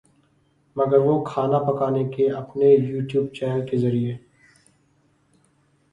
[0.75, 4.15] مگر وہ کھانا پکانے کے اپنے یو ٹیوب چینل کے ذریعے